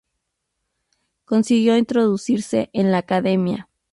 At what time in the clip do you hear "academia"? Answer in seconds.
2.97-3.69